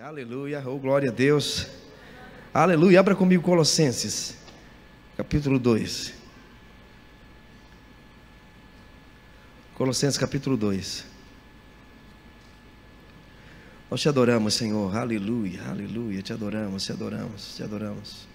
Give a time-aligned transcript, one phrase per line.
[0.00, 1.68] Aleluia, oh glória a Deus.
[2.52, 4.36] Aleluia, abra comigo Colossenses,
[5.16, 6.12] capítulo 2.
[9.76, 11.04] Colossenses capítulo 2.
[13.88, 14.96] Nós te adoramos, Senhor.
[14.96, 16.22] Aleluia, aleluia.
[16.24, 18.26] Te adoramos, te adoramos, te adoramos.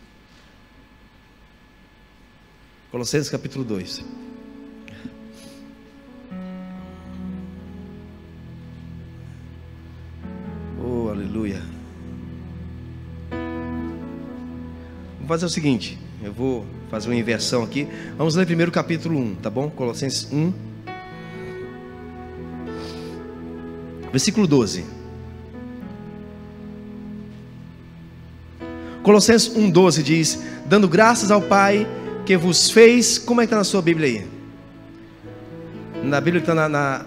[2.90, 4.29] Colossenses capítulo 2.
[11.30, 11.62] Aleluia.
[15.18, 17.88] Vamos fazer o seguinte, eu vou fazer uma inversão aqui.
[18.18, 19.70] Vamos ler primeiro o capítulo 1, tá bom?
[19.70, 20.52] Colossenses 1.
[24.12, 24.84] Versículo 12.
[29.04, 31.88] Colossenses 1,12 diz: Dando graças ao Pai
[32.26, 33.20] que vos fez.
[33.20, 34.28] Como é que está na sua Bíblia aí?
[36.04, 37.06] Na Bíblia que está na, na,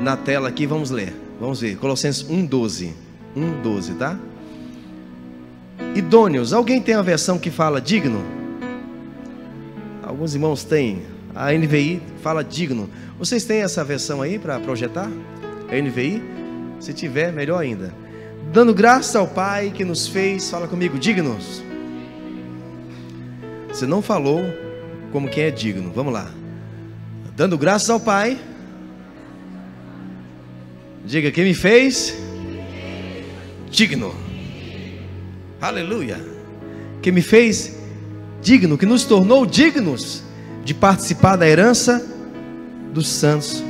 [0.00, 1.21] na tela aqui, vamos ler.
[1.42, 1.76] Vamos ver.
[1.76, 2.92] Colossenses 1,12.
[3.36, 4.16] 1,12, tá?
[5.92, 6.52] Idôneos.
[6.52, 8.22] Alguém tem a versão que fala digno?
[10.04, 11.02] Alguns irmãos têm.
[11.34, 12.88] A NVI fala digno.
[13.18, 15.10] Vocês têm essa versão aí para projetar?
[15.68, 16.22] A NVI?
[16.78, 17.92] Se tiver, melhor ainda.
[18.52, 21.60] Dando graças ao Pai que nos fez, fala comigo, dignos.
[23.66, 24.44] Você não falou
[25.10, 25.90] como quem é digno.
[25.92, 26.30] Vamos lá.
[27.34, 28.38] Dando graças ao Pai.
[31.04, 32.16] Diga quem me fez
[33.70, 34.14] digno.
[35.60, 36.20] Aleluia.
[37.00, 37.76] Que me fez
[38.40, 40.22] digno, que nos tornou dignos
[40.64, 42.04] de participar da herança
[42.92, 43.62] dos santos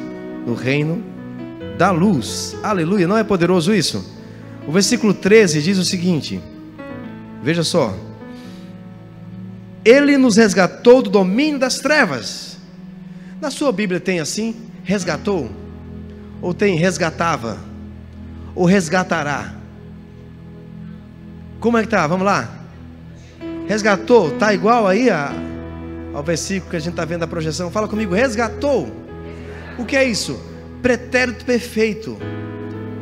[0.47, 1.03] no reino
[1.79, 2.55] da luz.
[2.63, 3.09] Aleluia.
[3.09, 4.05] Não é poderoso isso?
[4.67, 6.41] O versículo 13 diz o seguinte:
[7.43, 7.97] Veja só.
[9.85, 12.57] Ele nos resgatou do domínio das trevas.
[13.41, 15.62] Na sua Bíblia tem assim: resgatou?
[16.43, 17.57] Ou tem resgatava?
[18.55, 19.55] Ou resgatará?
[21.61, 22.05] Como é que tá?
[22.09, 22.59] Vamos lá.
[23.69, 25.33] Resgatou, tá igual aí a,
[26.13, 27.71] ao versículo que a gente está vendo da projeção.
[27.71, 28.91] Fala comigo, resgatou.
[29.79, 30.39] O que é isso?
[30.83, 32.19] Pretérito perfeito,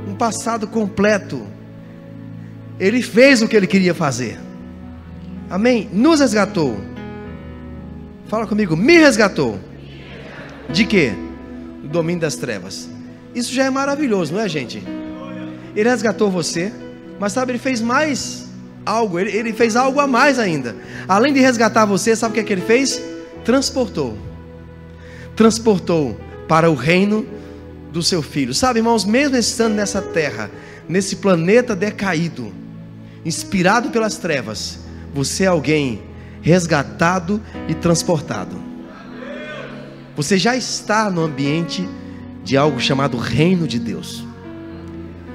[0.06, 1.47] um passado completo.
[2.79, 4.39] Ele fez o que ele queria fazer.
[5.49, 5.89] Amém?
[5.91, 6.79] Nos resgatou.
[8.29, 9.59] Fala comigo, me resgatou.
[10.69, 11.15] De quê?
[11.83, 13.00] Do domínio das trevas.
[13.35, 14.83] Isso já é maravilhoso, não é, gente?
[15.75, 16.73] Ele resgatou você,
[17.19, 18.49] mas sabe, ele fez mais
[18.85, 20.75] algo, ele, ele fez algo a mais ainda.
[21.07, 23.01] Além de resgatar você, sabe o que, é que ele fez?
[23.45, 24.19] Transportou.
[25.37, 26.19] Transportou
[26.49, 27.27] para o reino
[27.93, 28.53] do seu filho.
[28.53, 30.51] Sabe, irmãos, mesmo estando nessa terra,
[30.89, 32.53] nesse planeta decaído,
[33.25, 34.79] inspirado pelas trevas,
[35.15, 36.03] você é alguém
[36.43, 38.57] resgatado e transportado.
[40.17, 41.89] Você já está no ambiente
[42.45, 44.25] de algo chamado reino de Deus.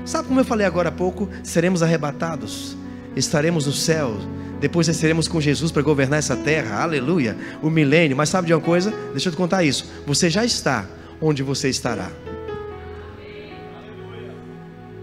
[0.06, 1.30] Sabe como eu falei agora há pouco?
[1.44, 2.78] Seremos arrebatados,
[3.16, 4.18] estaremos no céu,
[4.60, 8.16] depois seremos com Jesus para governar essa terra, aleluia, o milênio.
[8.16, 8.94] Mas sabe de uma coisa?
[9.12, 9.92] Deixa eu te contar isso.
[10.06, 10.86] Você já está
[11.22, 12.10] onde você estará.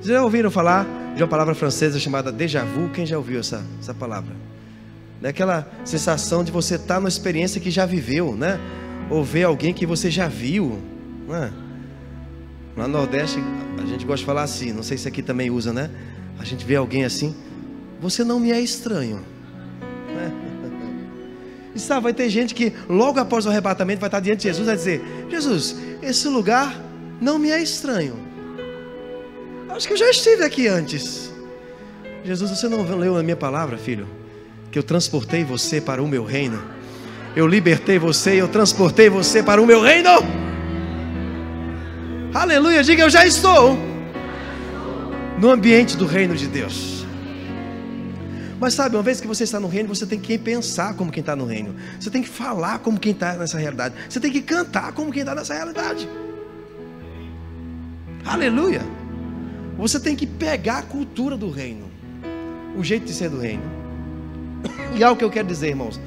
[0.01, 2.89] Vocês já ouviram falar de uma palavra francesa chamada déjà vu?
[2.89, 4.35] Quem já ouviu essa, essa palavra?
[5.21, 8.59] Daquela sensação de você estar numa experiência que já viveu, né?
[9.09, 10.81] Ou ver alguém que você já viu,
[11.29, 11.53] não é?
[12.77, 13.39] Lá no Nordeste,
[13.83, 15.91] a gente gosta de falar assim, não sei se aqui também usa, né?
[16.39, 17.35] A gente vê alguém assim,
[18.01, 19.21] você não me é estranho.
[21.75, 24.63] E sabe, vai ter gente que logo após o arrebatamento vai estar diante de Jesus
[24.63, 26.79] e vai dizer: Jesus, esse lugar
[27.19, 28.15] não me é estranho.
[29.71, 31.33] Acho que eu já estive aqui antes.
[32.23, 34.07] Jesus, você não leu a minha palavra, filho?
[34.71, 36.63] Que eu transportei você para o meu reino.
[37.35, 40.11] Eu libertei você e eu transportei você para o meu reino.
[42.35, 43.77] Aleluia, diga eu já estou
[45.39, 47.05] no ambiente do reino de Deus.
[48.59, 51.21] Mas sabe, uma vez que você está no reino, você tem que pensar como quem
[51.21, 51.75] está no reino.
[52.01, 53.95] Você tem que falar como quem está nessa realidade.
[54.09, 56.09] Você tem que cantar como quem está nessa realidade.
[58.25, 58.81] Aleluia.
[59.77, 61.91] Você tem que pegar a cultura do reino,
[62.77, 63.65] o jeito de ser do reino.
[64.97, 66.01] E algo que eu quero dizer, irmãos,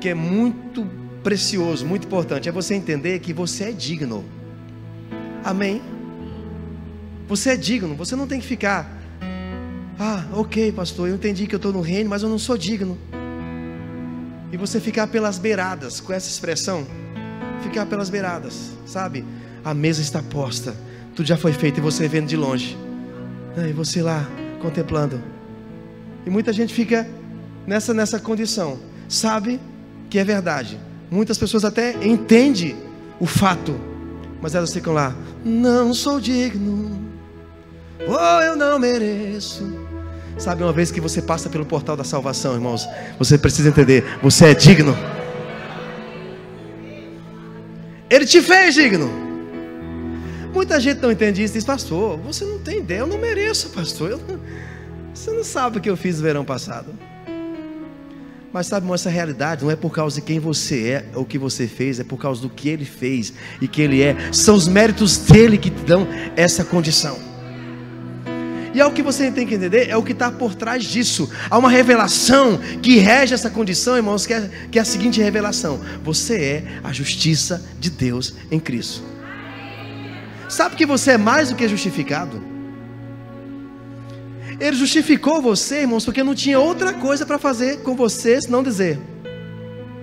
[0.00, 0.84] que é muito
[1.22, 4.24] precioso, muito importante, é você entender que você é digno.
[5.44, 5.82] Amém?
[7.28, 8.98] Você é digno, você não tem que ficar.
[9.98, 12.98] Ah, ok, pastor, eu entendi que eu estou no reino, mas eu não sou digno.
[14.52, 16.86] E você ficar pelas beiradas, com essa expressão,
[17.62, 19.24] ficar pelas beiradas, sabe?
[19.64, 20.74] A mesa está posta,
[21.14, 22.76] tudo já foi feito e você vendo de longe.
[23.68, 24.26] E você lá
[24.60, 25.22] contemplando.
[26.26, 27.08] E muita gente fica
[27.66, 28.78] nessa nessa condição.
[29.08, 29.60] Sabe
[30.08, 30.78] que é verdade.
[31.10, 32.76] Muitas pessoas até entendem
[33.18, 33.78] o fato,
[34.40, 35.14] mas elas ficam lá,
[35.44, 37.08] não sou digno.
[38.06, 39.64] Oh, eu não mereço.
[40.38, 42.88] Sabe, uma vez que você passa pelo portal da salvação, irmãos,
[43.18, 44.96] você precisa entender: você é digno.
[48.08, 49.10] Ele te fez digno.
[50.52, 54.10] Muita gente não entende isso diz, pastor, você não tem ideia, eu não mereço, pastor.
[54.10, 54.40] Não...
[55.14, 56.92] Você não sabe o que eu fiz no verão passado.
[58.52, 61.24] Mas sabe, irmão, essa realidade não é por causa de quem você é ou o
[61.26, 64.16] que você fez, é por causa do que ele fez e que ele é.
[64.32, 66.06] São os méritos dele que te dão
[66.36, 67.16] essa condição.
[68.74, 71.30] E é o que você tem que entender, é o que está por trás disso.
[71.48, 75.80] Há uma revelação que rege essa condição, irmãos, que é, que é a seguinte revelação:
[76.02, 79.02] você é a justiça de Deus em Cristo.
[80.48, 82.49] Sabe que você é mais do que justificado?
[84.60, 89.00] Ele justificou você, irmãos, porque não tinha outra coisa para fazer com você senão dizer: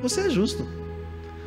[0.01, 0.67] Você é justo.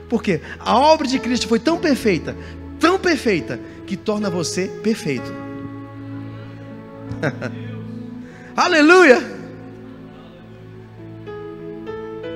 [0.09, 2.37] Porque a obra de Cristo foi tão perfeita,
[2.79, 5.33] tão perfeita, que torna você perfeito.
[8.57, 9.19] Aleluia!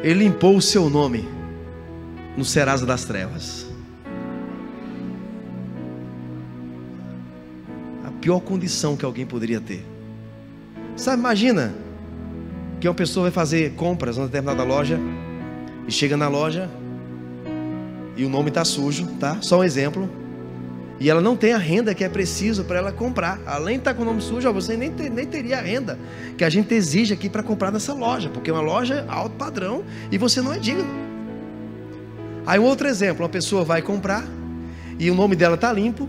[0.02, 1.26] Ele limpou o seu nome
[2.36, 3.66] no Serasa das Trevas.
[8.04, 9.93] A pior condição que alguém poderia ter.
[10.96, 11.74] Sabe, imagina
[12.80, 14.98] que uma pessoa vai fazer compras numa determinada loja
[15.88, 16.70] e chega na loja
[18.16, 19.38] e o nome está sujo, tá?
[19.40, 20.08] Só um exemplo.
[21.00, 23.40] E ela não tem a renda que é preciso para ela comprar.
[23.44, 25.98] Além de estar tá com o nome sujo, você nem, ter, nem teria a renda
[26.38, 29.84] que a gente exige aqui para comprar nessa loja, porque é uma loja alto padrão
[30.12, 30.86] e você não é digno.
[32.46, 34.24] Aí um outro exemplo, uma pessoa vai comprar
[34.98, 36.08] e o nome dela está limpo,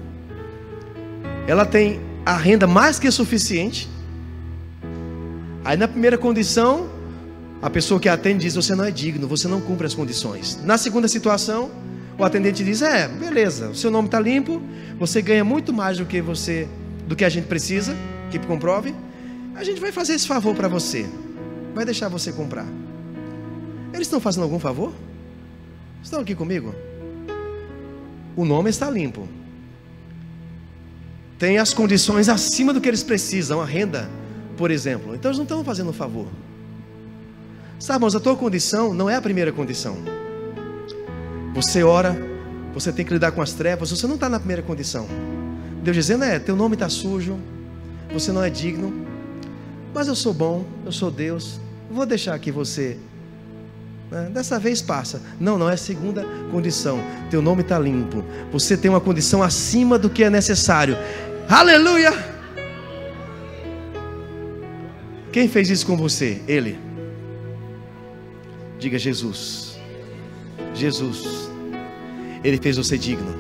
[1.47, 3.89] ela tem a renda mais que suficiente,
[5.65, 6.87] Aí na primeira condição,
[7.59, 10.59] a pessoa que atende diz: Você não é digno, você não cumpre as condições.
[10.63, 11.71] Na segunda situação,
[12.19, 14.61] o atendente diz: É, beleza, o seu nome está limpo,
[14.99, 16.67] você ganha muito mais do que você,
[17.07, 17.95] do que a gente precisa,
[18.29, 18.93] que comprove.
[19.55, 21.07] A gente vai fazer esse favor para você,
[21.73, 22.67] vai deixar você comprar.
[23.91, 24.93] Eles estão fazendo algum favor?
[26.03, 26.75] Estão aqui comigo?
[28.35, 29.27] O nome está limpo.
[31.39, 34.07] Tem as condições acima do que eles precisam, a renda
[34.57, 35.15] por exemplo.
[35.15, 36.27] Então eles não estão fazendo um favor.
[37.79, 39.97] Sabe, irmãos, a tua condição não é a primeira condição.
[41.53, 42.17] Você ora,
[42.73, 45.07] você tem que lidar com as trevas, você não está na primeira condição.
[45.83, 47.37] Deus dizendo, é, teu nome está sujo,
[48.11, 49.05] você não é digno,
[49.93, 51.59] mas eu sou bom, eu sou Deus,
[51.89, 52.97] vou deixar que você.
[54.11, 55.21] Né, dessa vez passa.
[55.39, 56.99] Não, não é a segunda condição.
[57.29, 58.23] Teu nome está limpo.
[58.51, 60.97] Você tem uma condição acima do que é necessário.
[61.47, 62.34] Aleluia!
[65.35, 66.41] Quem fez isso com você?
[66.47, 66.79] Ele.
[68.79, 69.77] Diga Jesus.
[70.73, 71.49] Jesus.
[72.41, 73.35] Ele fez você digno.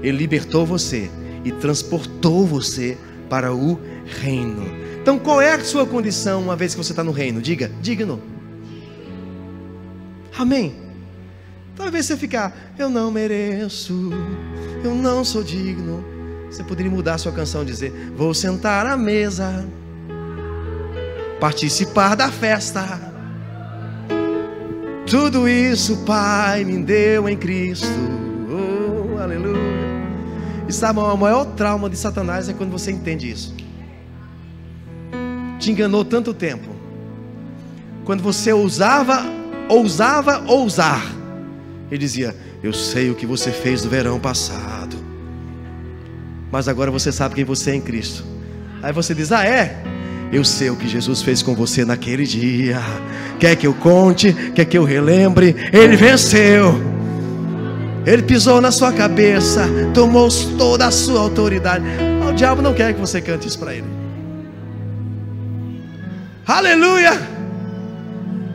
[0.00, 1.10] Ele libertou você
[1.44, 2.96] e transportou você
[3.28, 3.76] para o
[4.06, 4.62] reino.
[5.02, 7.42] Então, qual é a sua condição uma vez que você está no reino?
[7.42, 8.22] Diga, digno.
[10.38, 10.76] Amém.
[11.74, 14.12] Talvez você ficar, eu não mereço,
[14.84, 16.04] eu não sou digno.
[16.48, 19.66] Você poderia mudar a sua canção e dizer: Vou sentar à mesa
[21.40, 23.00] participar da festa.
[25.06, 27.88] Tudo isso, Pai, me deu em Cristo.
[28.50, 29.56] Oh, aleluia.
[30.68, 33.54] E sabe, o maior trauma de Satanás é quando você entende isso.
[35.58, 36.68] Te enganou tanto tempo.
[38.04, 39.24] Quando você ousava,
[39.68, 41.02] ousava ousar.
[41.90, 44.96] Ele dizia: Eu sei o que você fez no verão passado.
[46.52, 48.24] Mas agora você sabe quem você é em Cristo.
[48.82, 49.82] Aí você diz: Ah, é?
[50.30, 52.80] Eu sei o que Jesus fez com você naquele dia.
[53.40, 54.32] Quer que eu conte?
[54.54, 55.56] Quer que eu relembre?
[55.72, 56.74] Ele venceu.
[58.06, 61.84] Ele pisou na sua cabeça, tomou toda a sua autoridade.
[62.28, 63.86] O diabo não quer que você cante isso para ele.
[66.46, 67.20] Aleluia!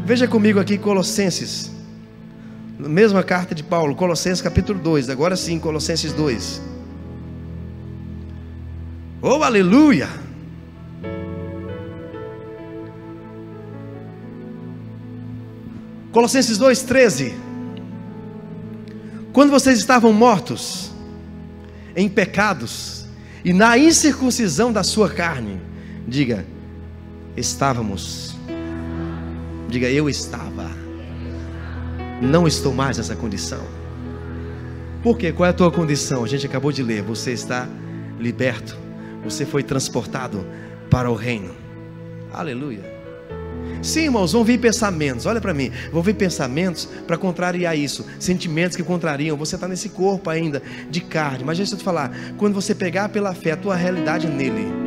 [0.06, 1.72] Veja comigo aqui Colossenses.
[2.80, 5.10] Mesma carta de Paulo, Colossenses capítulo 2.
[5.10, 6.62] Agora sim, Colossenses 2.
[9.22, 10.23] Oh, aleluia!
[16.14, 17.34] Colossenses 2,13.
[19.34, 20.92] Quando vocês estavam mortos
[21.96, 23.08] em pecados
[23.44, 25.60] e na incircuncisão da sua carne,
[26.08, 26.46] diga,
[27.36, 28.36] estávamos.
[29.68, 30.70] Diga, eu estava.
[32.22, 33.66] Não estou mais nessa condição.
[35.02, 35.32] Por quê?
[35.32, 36.24] Qual é a tua condição?
[36.24, 37.02] A gente acabou de ler.
[37.02, 37.68] Você está
[38.20, 38.78] liberto.
[39.24, 40.46] Você foi transportado
[40.92, 41.56] para o reino.
[42.32, 42.93] Aleluia.
[43.82, 48.78] Sim, irmãos, vão vir pensamentos, olha para mim, vão vir pensamentos para contrariar isso, sentimentos
[48.78, 49.36] que contrariam.
[49.38, 53.10] Você está nesse corpo ainda de carne, mas deixa eu te falar, quando você pegar
[53.10, 54.84] pela fé a tua realidade nele,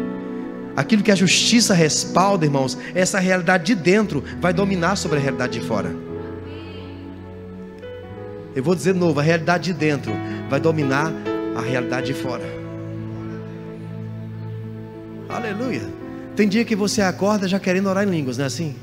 [0.76, 5.58] Aquilo que a justiça respalda, irmãos, essa realidade de dentro vai dominar sobre a realidade
[5.58, 5.90] de fora.
[8.54, 10.12] Eu vou dizer de novo: a realidade de dentro
[10.50, 11.10] vai dominar
[11.56, 12.44] a realidade de fora.
[15.30, 15.95] Aleluia.
[16.36, 18.76] Tem dia que você acorda já querendo orar em línguas, não é assim?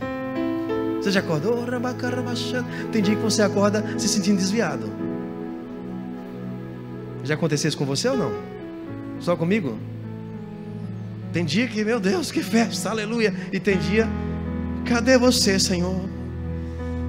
[0.99, 1.63] Você já acordou?
[2.91, 4.89] Tem dia que você acorda se sentindo desviado.
[7.23, 8.31] Já aconteceu isso com você ou não?
[9.19, 9.77] Só comigo?
[11.31, 13.33] Tem dia que, meu Deus, que festa, aleluia.
[13.51, 14.07] E tem dia,
[14.85, 16.09] cadê você, Senhor?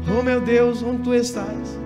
[0.07, 1.79] Oh meu Deus, onde tu estás?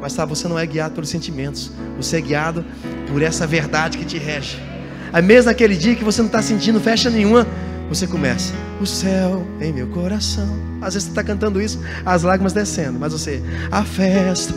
[0.00, 2.64] Mas sabe, você não é guiado pelos sentimentos, você é guiado
[3.10, 4.58] por essa verdade que te rege.
[5.12, 7.46] Aí mesmo naquele dia que você não está sentindo festa nenhuma,
[7.88, 10.58] você começa, o céu em meu coração.
[10.80, 14.54] Às vezes você está cantando isso, as lágrimas descendo, mas você, a festa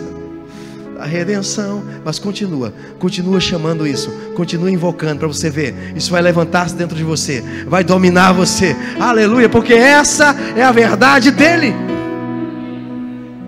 [1.01, 5.73] a redenção, mas continua, continua chamando isso, continua invocando para você ver.
[5.95, 8.75] Isso vai levantar-se dentro de você, vai dominar você.
[8.99, 11.73] Aleluia, porque essa é a verdade dele.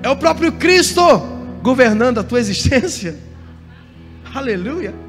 [0.02, 1.02] É o próprio Cristo
[1.62, 3.16] governando a tua existência.
[4.34, 5.03] Aleluia.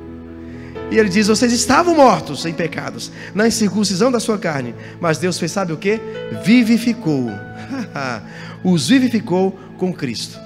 [0.91, 5.39] E ele diz: Vocês estavam mortos em pecados, na incircuncisão da sua carne, mas Deus
[5.39, 6.01] fez, sabe o que?
[6.45, 7.31] Vivificou.
[8.63, 10.39] Os vivificou com Cristo.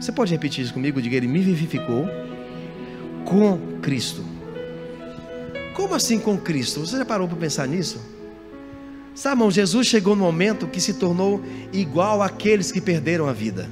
[0.00, 1.00] Você pode repetir isso comigo?
[1.00, 2.08] Diga, ele me vivificou
[3.24, 4.24] com Cristo.
[5.74, 6.80] Como assim com Cristo?
[6.80, 8.00] Você já parou para pensar nisso?
[9.14, 13.68] Sabe, irmão, Jesus chegou no momento que se tornou igual àqueles que perderam a vida.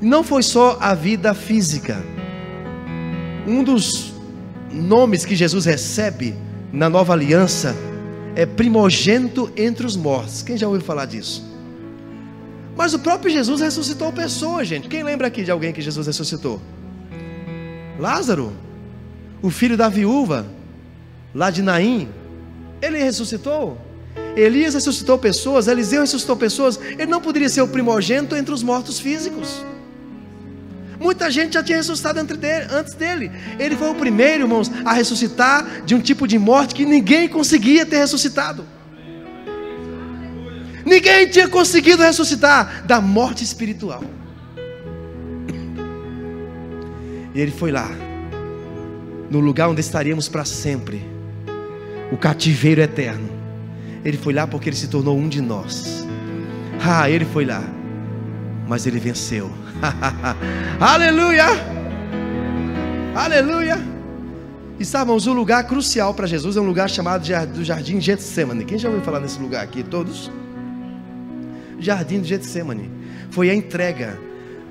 [0.00, 2.02] Não foi só a vida física.
[3.46, 4.12] Um dos
[4.70, 6.34] nomes que Jesus recebe
[6.72, 7.74] na nova aliança
[8.34, 10.42] é primogênito entre os mortos.
[10.42, 11.44] Quem já ouviu falar disso?
[12.76, 14.88] Mas o próprio Jesus ressuscitou pessoas, gente.
[14.88, 16.60] Quem lembra aqui de alguém que Jesus ressuscitou?
[17.98, 18.52] Lázaro,
[19.42, 20.46] o filho da viúva,
[21.34, 22.08] lá de Naim,
[22.80, 23.78] ele ressuscitou.
[24.34, 26.80] Elias ressuscitou pessoas, Eliseu ressuscitou pessoas.
[26.80, 29.64] Ele não poderia ser o primogênito entre os mortos físicos.
[31.02, 33.32] Muita gente já tinha ressuscitado antes dele.
[33.58, 37.84] Ele foi o primeiro, irmãos, a ressuscitar de um tipo de morte que ninguém conseguia
[37.84, 38.64] ter ressuscitado.
[40.86, 44.04] Ninguém tinha conseguido ressuscitar da morte espiritual.
[47.34, 47.90] E ele foi lá,
[49.28, 51.04] no lugar onde estaríamos para sempre,
[52.12, 53.28] o cativeiro eterno.
[54.04, 56.06] Ele foi lá porque ele se tornou um de nós.
[56.80, 57.64] Ah, ele foi lá,
[58.66, 59.50] mas ele venceu.
[60.80, 61.46] Aleluia!
[63.14, 63.78] Aleluia!
[64.78, 68.64] E sabemos, um lugar crucial para Jesus é um lugar chamado do Jardim Getsemane.
[68.64, 69.82] Quem já ouviu falar nesse lugar aqui?
[69.82, 70.30] Todos?
[71.82, 72.90] jardim do Getsemane.
[73.30, 74.18] Foi a entrega,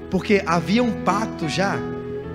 [0.09, 1.77] porque havia um pacto já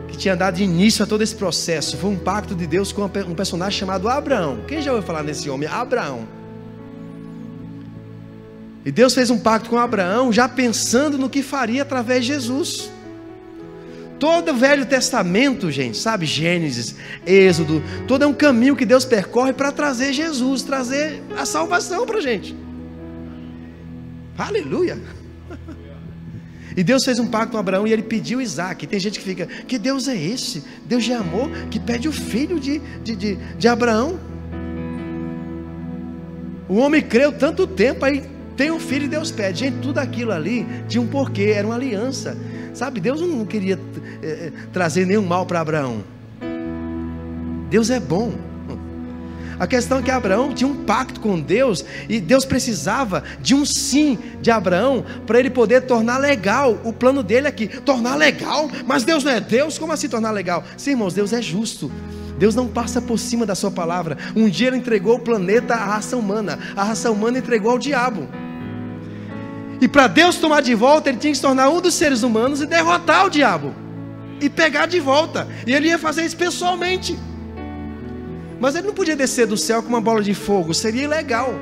[0.09, 1.97] que tinha dado início a todo esse processo.
[1.97, 4.61] Foi um pacto de Deus com um personagem chamado Abraão.
[4.69, 5.69] Quem já ouviu falar nesse homem?
[5.69, 6.29] Abraão.
[8.87, 12.89] E Deus fez um pacto com Abraão, já pensando no que faria através de Jesus.
[14.17, 16.25] Todo o Velho Testamento, gente, sabe?
[16.25, 16.95] Gênesis,
[17.27, 22.19] Êxodo, todo é um caminho que Deus percorre para trazer Jesus, trazer a salvação para
[22.19, 22.57] a gente.
[24.39, 24.97] Aleluia.
[26.77, 28.87] E Deus fez um pacto com Abraão e ele pediu Isaac.
[28.87, 30.63] Tem gente que fica, que Deus é esse?
[30.85, 34.21] Deus de amor que pede o filho de, de, de, de Abraão.
[36.69, 39.61] O homem creu tanto tempo, aí tem um filho e Deus pede.
[39.61, 42.37] Gente, tudo aquilo ali tinha um porquê, era uma aliança.
[42.73, 43.79] Sabe, Deus não queria
[44.23, 46.05] é, trazer nenhum mal para Abraão.
[47.71, 48.33] Deus é bom.
[49.59, 53.65] A questão é que Abraão tinha um pacto com Deus e Deus precisava de um
[53.65, 57.67] sim de Abraão para ele poder tornar legal o plano dele aqui.
[57.67, 58.71] Tornar legal?
[58.87, 59.79] Mas Deus não é Deus?
[59.79, 60.63] Como assim tornar legal?
[60.77, 61.91] Sim, irmãos, Deus é justo.
[62.39, 64.19] Deus não passa por cima da sua palavra.
[64.35, 68.29] Um dia ele entregou o planeta à raça humana, a raça humana entregou ao diabo.
[69.81, 72.61] E para Deus tomar de volta, ele tinha que se tornar um dos seres humanos
[72.61, 73.75] e derrotar o diabo.
[74.41, 75.47] E pegar de volta.
[75.67, 77.19] E ele ia fazer isso pessoalmente.
[78.59, 81.55] Mas ele não podia descer do céu com uma bola de fogo, seria ilegal.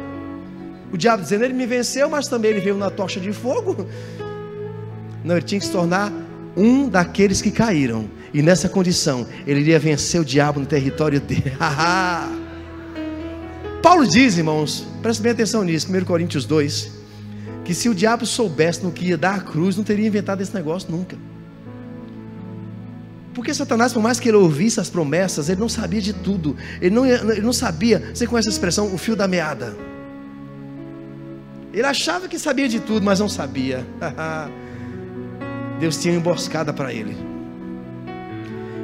[0.92, 3.86] O diabo dizendo, ele me venceu, mas também ele veio na tocha de fogo.
[5.24, 6.12] Não, ele tinha que se tornar
[6.56, 8.08] um daqueles que caíram.
[8.32, 11.52] E nessa condição, ele iria vencer o diabo no território dele.
[13.82, 16.90] Paulo diz, irmãos, preste bem atenção nisso, 1 Coríntios 2,
[17.64, 20.54] que se o diabo soubesse no que ia dar a cruz, não teria inventado esse
[20.54, 21.16] negócio nunca.
[23.32, 26.56] Porque Satanás, por mais que ele ouvisse as promessas, ele não sabia de tudo.
[26.80, 28.10] Ele não, ele não sabia.
[28.14, 29.74] Você conhece a expressão, o fio da meada?
[31.72, 33.84] Ele achava que sabia de tudo, mas não sabia.
[35.80, 37.16] Deus tinha uma emboscada para ele.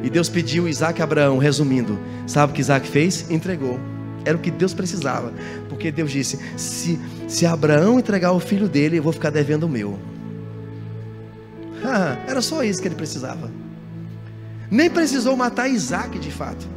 [0.02, 1.98] E Deus pediu Isaac a Abraão, resumindo.
[2.26, 3.30] Sabe o que Isaac fez?
[3.30, 3.78] Entregou.
[4.30, 5.32] Era o que Deus precisava.
[5.68, 9.68] Porque Deus disse: se, se Abraão entregar o filho dele, eu vou ficar devendo o
[9.68, 9.98] meu.
[11.82, 13.50] Ah, era só isso que ele precisava.
[14.70, 16.68] Nem precisou matar Isaac de fato.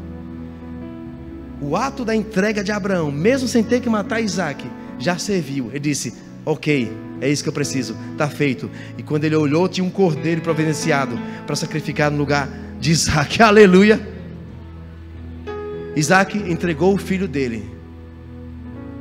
[1.62, 4.65] O ato da entrega de Abraão, mesmo sem ter que matar Isaac,
[4.98, 5.67] já serviu.
[5.72, 6.13] Ele disse:
[6.45, 8.72] Ok, é isso que eu preciso, está feito.
[8.98, 12.48] E quando ele olhou, tinha um cordeiro providenciado para sacrificar no lugar
[12.79, 13.39] de Isaac.
[13.43, 14.12] Aleluia.
[15.95, 17.69] Isaac entregou o filho dele.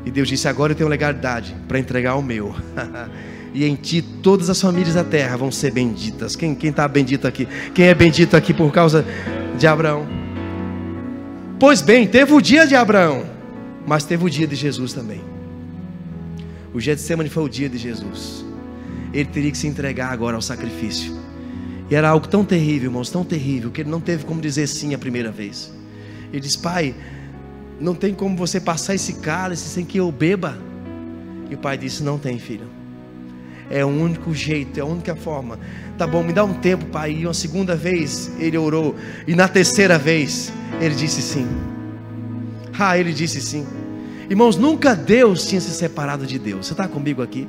[0.04, 2.54] E Deus disse: Agora eu tenho legalidade para entregar o meu.
[3.54, 6.36] e em ti todas as famílias da terra vão ser benditas.
[6.36, 7.46] Quem está bendito aqui?
[7.74, 9.04] Quem é bendito aqui por causa
[9.58, 10.06] de Abraão?
[11.58, 13.24] Pois bem, teve o dia de Abraão,
[13.86, 15.20] mas teve o dia de Jesus também.
[16.74, 18.44] O dia de semana foi o dia de Jesus.
[19.12, 21.14] Ele teria que se entregar agora ao sacrifício.
[21.90, 24.94] E era algo tão terrível, irmãos, tão terrível, que ele não teve como dizer sim
[24.94, 25.72] a primeira vez.
[26.32, 26.94] Ele disse: Pai,
[27.78, 30.56] não tem como você passar esse cálice sem que eu beba.
[31.50, 32.66] E o pai disse: Não tem, filho.
[33.70, 35.58] É o único jeito, é a única forma.
[35.96, 37.12] Tá bom, me dá um tempo, pai.
[37.12, 38.94] E uma segunda vez ele orou.
[39.26, 41.46] E na terceira vez ele disse sim.
[42.78, 43.66] Ah, ele disse sim.
[44.28, 46.66] Irmãos, nunca Deus tinha se separado de Deus.
[46.66, 47.48] Você está comigo aqui?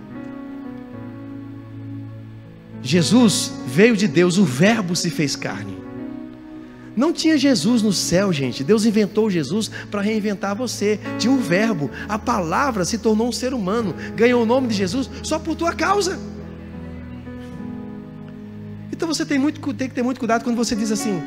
[2.82, 5.83] Jesus veio de Deus, o Verbo se fez carne.
[6.96, 8.64] Não tinha Jesus no céu, gente.
[8.64, 11.00] Deus inventou Jesus para reinventar você.
[11.18, 11.90] Tinha um verbo.
[12.08, 13.96] A palavra se tornou um ser humano.
[14.16, 16.20] Ganhou o nome de Jesus só por tua causa.
[18.92, 21.20] Então você tem, muito, tem que ter muito cuidado quando você diz assim: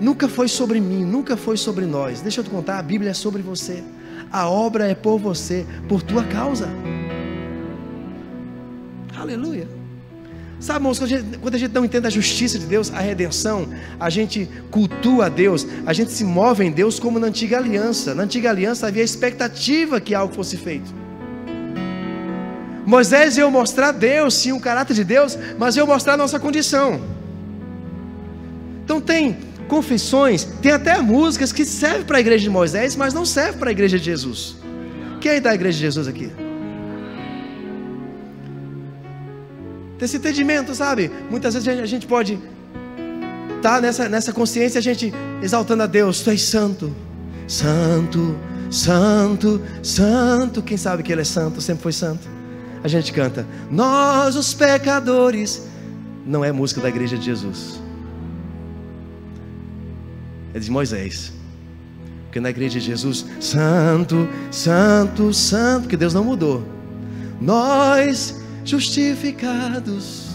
[0.00, 2.20] nunca foi sobre mim, nunca foi sobre nós.
[2.20, 3.82] Deixa eu te contar, a Bíblia é sobre você.
[4.30, 6.68] A obra é por você, por tua causa.
[9.16, 9.83] Aleluia.
[10.64, 12.98] Sabe, irmãos, quando a, gente, quando a gente não entende a justiça de Deus, a
[12.98, 13.68] redenção,
[14.00, 18.14] a gente cultua a Deus, a gente se move em Deus como na antiga aliança.
[18.14, 20.90] Na antiga aliança havia expectativa que algo fosse feito.
[22.86, 26.98] Moisés ia mostrar Deus, sim, o caráter de Deus, mas ia mostrar a nossa condição.
[28.86, 29.36] Então tem
[29.68, 33.68] confissões, tem até músicas que servem para a igreja de Moisés, mas não servem para
[33.68, 34.56] a igreja de Jesus.
[35.20, 36.32] Quem é da igreja de Jesus aqui?
[39.98, 41.10] Ter esse entendimento, sabe?
[41.30, 42.38] Muitas vezes a gente pode
[43.56, 46.94] estar tá nessa, nessa consciência, a gente exaltando a Deus, Tu és santo,
[47.46, 48.36] santo,
[48.70, 50.62] santo, santo.
[50.62, 52.28] Quem sabe que Ele é santo, sempre foi santo.
[52.82, 55.62] A gente canta, nós os pecadores.
[56.26, 57.78] Não é música da igreja de Jesus,
[60.54, 61.32] é de Moisés.
[62.24, 66.66] Porque na igreja de Jesus, santo, santo, santo, porque Deus não mudou.
[67.40, 70.34] Nós justificados.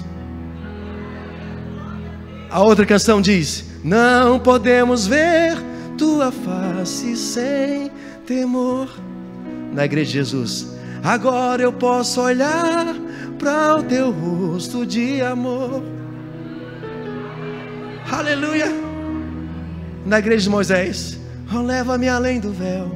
[2.49, 5.57] A outra canção diz: Não podemos ver
[5.97, 7.91] tua face sem
[8.25, 8.89] temor.
[9.73, 10.67] Na igreja de Jesus,
[11.03, 12.95] agora eu posso olhar
[13.37, 15.83] para o teu rosto de amor.
[18.11, 18.67] Aleluia.
[20.05, 21.19] Na igreja de Moisés,
[21.53, 22.91] oh, leva-me além do véu.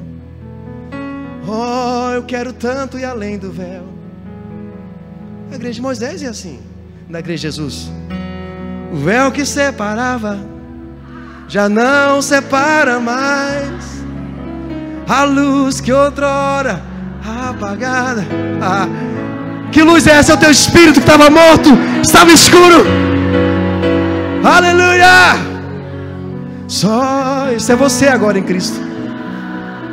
[1.48, 3.93] Oh, eu quero tanto ir além do véu.
[5.54, 6.60] Na igreja de Moisés é assim.
[7.08, 7.92] Na igreja de Jesus.
[8.92, 10.40] O véu que separava
[11.48, 14.04] já não separa mais.
[15.08, 16.82] A luz que outrora
[17.24, 18.26] apagada.
[18.60, 18.88] Ah,
[19.72, 20.32] que luz é essa?
[20.32, 21.70] É o teu espírito que estava morto,
[22.02, 22.84] estava escuro.
[24.44, 25.38] Aleluia!
[26.68, 28.82] Só isso é você agora em Cristo.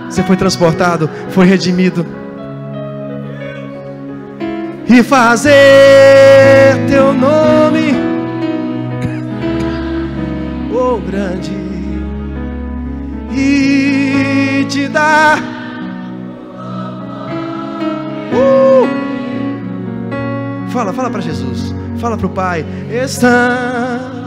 [0.08, 2.06] Você foi transportado, foi redimido
[4.92, 5.54] e fazer
[6.88, 7.90] teu nome.
[10.72, 11.52] Oh grande
[13.32, 15.38] e te dar.
[18.32, 18.88] Uh!
[20.70, 21.74] fala fala para Jesus.
[21.98, 22.64] Fala para o Pai.
[22.90, 24.19] Estamos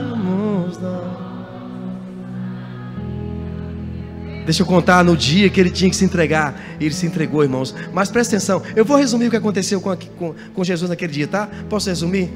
[4.46, 6.60] Deixa eu contar no dia que ele tinha que se entregar.
[6.80, 7.74] Ele se entregou, irmãos.
[7.94, 11.28] Mas presta atenção, eu vou resumir o que aconteceu com, com, com Jesus naquele dia,
[11.28, 11.50] tá?
[11.70, 12.30] Posso resumir?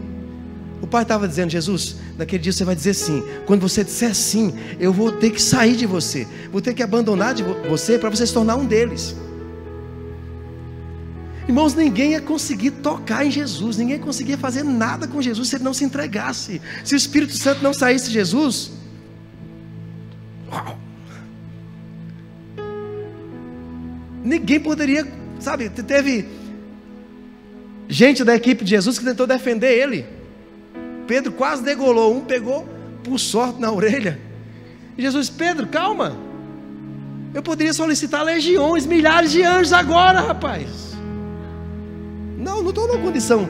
[0.81, 3.23] O pai estava dizendo, Jesus, naquele dia você vai dizer sim.
[3.45, 6.27] Quando você disser sim, eu vou ter que sair de você.
[6.51, 9.15] Vou ter que abandonar de você para você se tornar um deles.
[11.47, 15.55] Irmãos, ninguém ia conseguir tocar em Jesus, ninguém ia conseguir fazer nada com Jesus se
[15.55, 16.61] ele não se entregasse.
[16.83, 18.71] Se o Espírito Santo não saísse de Jesus,
[24.27, 25.07] Ninguém poderia,
[25.39, 26.27] sabe, teve
[27.87, 30.05] gente da equipe de Jesus que tentou defender ele.
[31.07, 32.67] Pedro quase degolou, um pegou
[33.05, 34.19] por sorte na orelha.
[34.97, 36.17] E Jesus, Pedro, calma.
[37.33, 40.97] Eu poderia solicitar legiões, milhares de anjos agora, rapaz.
[42.37, 43.47] Não, não estou numa condição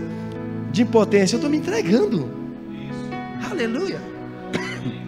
[0.72, 2.30] de impotência, eu estou me entregando.
[2.70, 3.52] Isso.
[3.52, 4.00] Aleluia.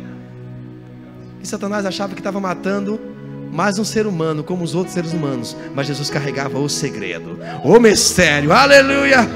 [1.41, 2.99] E Satanás achava que estava matando
[3.51, 7.79] mais um ser humano, como os outros seres humanos, mas Jesus carregava o segredo, o
[7.79, 8.51] mistério.
[8.51, 9.27] Aleluia.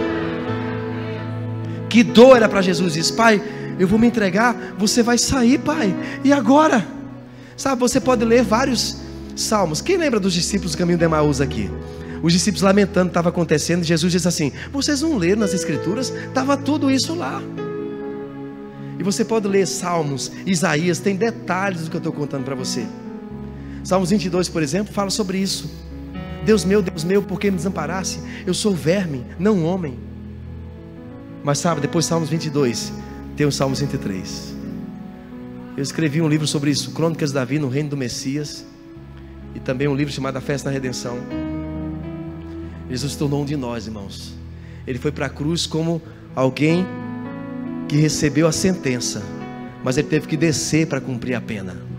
[1.90, 3.42] Que dor era para Jesus isso, Pai.
[3.80, 5.96] Eu vou me entregar, você vai sair, Pai.
[6.24, 6.86] E agora?
[7.56, 8.98] Sabe, você pode ler vários
[9.36, 9.82] salmos.
[9.82, 11.70] Quem lembra dos discípulos do caminho de Emaús aqui?
[12.22, 16.10] Os discípulos lamentando estava acontecendo, Jesus disse assim: Vocês não leram nas Escrituras?
[16.10, 17.42] Estava tudo isso lá.
[18.98, 22.86] E você pode ler Salmos, Isaías, tem detalhes do que eu estou contando para você.
[23.84, 25.70] Salmos 22, por exemplo, fala sobre isso.
[26.46, 28.20] Deus meu, Deus meu, por que me desamparasse?
[28.46, 29.98] Eu sou verme, não homem.
[31.44, 32.94] Mas sabe, depois Salmos 22,
[33.36, 34.56] tem o Salmos 103.
[35.76, 38.66] Eu escrevi um livro sobre isso, Crônicas de Davi no Reino do Messias,
[39.54, 41.18] e também um livro chamado A Festa na Redenção.
[42.90, 44.34] Jesus se tornou um de nós, irmãos.
[44.88, 46.02] Ele foi para a cruz como
[46.36, 46.86] alguém
[47.88, 49.22] que recebeu a sentença,
[49.84, 51.93] mas ele teve que descer para cumprir a pena.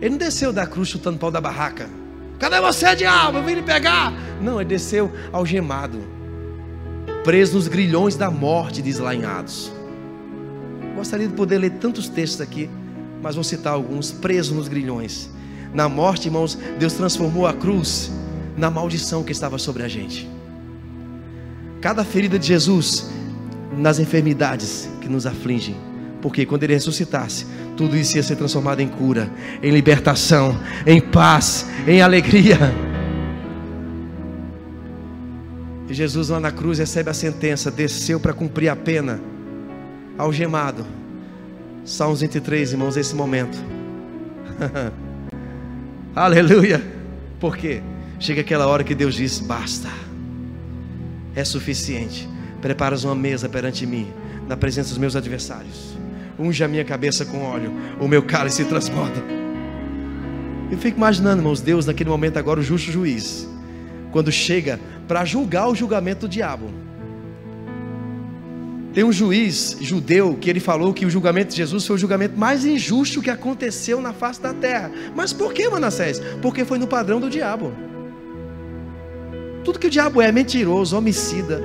[0.00, 1.88] Ele não desceu da cruz chutando pau da barraca.
[2.38, 3.38] Cadê você, diabo?
[3.38, 4.12] Eu vim lhe pegar.
[4.40, 5.98] Não, ele desceu algemado,
[7.24, 9.00] preso nos grilhões da morte, diz.
[10.94, 12.70] Gostaria de poder ler tantos textos aqui,
[13.20, 14.12] mas vou citar alguns.
[14.12, 15.28] Preso nos grilhões.
[15.74, 18.10] Na morte, irmãos, Deus transformou a cruz
[18.56, 20.28] na maldição que estava sobre a gente.
[21.80, 23.10] Cada ferida de Jesus
[23.76, 25.87] nas enfermidades que nos afligem.
[26.20, 29.30] Porque quando ele ressuscitasse, tudo isso ia ser transformado em cura,
[29.62, 32.58] em libertação, em paz, em alegria.
[35.88, 39.20] E Jesus lá na cruz recebe a sentença, desceu para cumprir a pena,
[40.18, 40.84] algemado.
[41.84, 43.56] Salmos 23, irmãos, esse momento.
[46.14, 46.82] Aleluia.
[47.38, 47.80] Por quê?
[48.18, 49.88] Chega aquela hora que Deus diz: basta,
[51.34, 52.28] é suficiente.
[52.60, 54.08] Preparas uma mesa perante mim,
[54.48, 55.96] na presença dos meus adversários.
[56.38, 59.22] Unge a minha cabeça com óleo, o meu cálice se transborda.
[60.70, 63.48] Eu fico imaginando, irmãos, Deus naquele momento agora, o justo juiz,
[64.12, 66.70] quando chega para julgar o julgamento do diabo.
[68.92, 72.38] Tem um juiz judeu que ele falou que o julgamento de Jesus foi o julgamento
[72.38, 74.90] mais injusto que aconteceu na face da terra.
[75.14, 76.20] Mas por que, Manassés?
[76.42, 77.72] Porque foi no padrão do diabo.
[79.64, 81.62] Tudo que o diabo é mentiroso, homicida.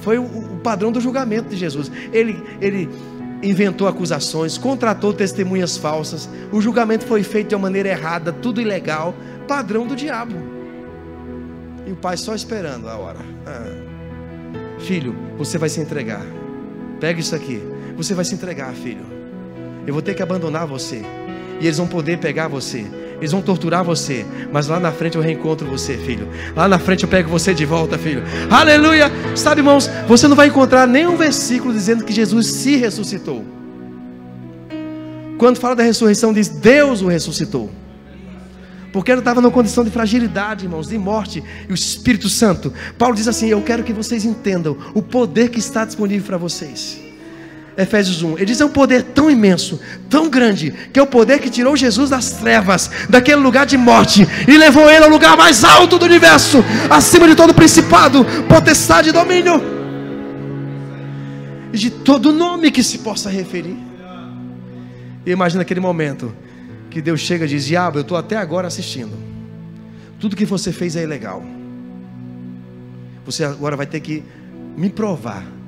[0.00, 1.90] Foi o, o padrão do julgamento de Jesus.
[2.12, 2.88] Ele, ele
[3.42, 6.28] inventou acusações, contratou testemunhas falsas.
[6.52, 9.14] O julgamento foi feito de uma maneira errada, tudo ilegal.
[9.48, 10.36] Padrão do diabo.
[11.86, 13.18] E o pai só esperando a hora.
[13.46, 14.78] Ah.
[14.78, 16.24] Filho, você vai se entregar.
[17.00, 17.60] Pega isso aqui.
[17.96, 19.04] Você vai se entregar, filho.
[19.86, 21.02] Eu vou ter que abandonar você.
[21.60, 22.86] E eles vão poder pegar você
[23.22, 26.28] eles vão torturar você, mas lá na frente eu reencontro você, filho.
[26.56, 28.20] Lá na frente eu pego você de volta, filho.
[28.50, 29.08] Aleluia!
[29.36, 33.44] Sabe, irmãos, você não vai encontrar nenhum versículo dizendo que Jesus se ressuscitou.
[35.38, 37.70] Quando fala da ressurreição, diz Deus o ressuscitou.
[38.92, 42.72] Porque ele estava numa condição de fragilidade, irmãos, de morte, e o Espírito Santo.
[42.98, 47.00] Paulo diz assim: Eu quero que vocês entendam o poder que está disponível para vocês.
[47.76, 48.36] Efésios 1.
[48.36, 51.76] Ele diz: é um poder tão imenso, tão grande, que é o poder que tirou
[51.76, 56.04] Jesus das trevas, daquele lugar de morte, e levou ele ao lugar mais alto do
[56.04, 59.60] universo, acima de todo principado, potestade e domínio,
[61.72, 63.76] e de todo nome que se possa referir.
[65.24, 66.34] E imagina aquele momento
[66.90, 69.16] que Deus chega e diz: Diabo, eu estou até agora assistindo,
[70.20, 71.42] tudo que você fez é ilegal,
[73.24, 74.22] você agora vai ter que
[74.76, 75.61] me provar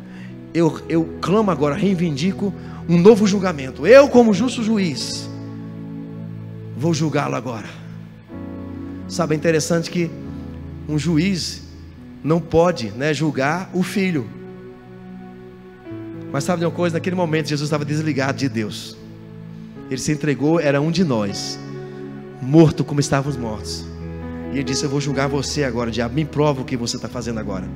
[0.54, 2.54] eu, eu clamo agora, reivindico
[2.88, 3.84] um novo julgamento.
[3.86, 5.28] Eu, como justo juiz,
[6.76, 7.66] vou julgá-lo agora.
[9.08, 10.08] Sabe, é interessante que
[10.88, 11.62] um juiz
[12.22, 14.26] não pode né, julgar o filho.
[16.32, 16.94] Mas sabe de uma coisa?
[16.94, 18.96] Naquele momento Jesus estava desligado de Deus.
[19.90, 21.58] Ele se entregou, era um de nós,
[22.40, 23.84] morto como estávamos mortos.
[24.52, 26.14] E ele disse: Eu vou julgar você agora, diabo.
[26.14, 27.68] Me prova o que você está fazendo agora.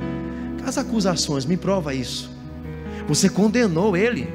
[0.65, 2.38] As acusações, me prova isso.
[3.09, 4.29] Você condenou ele.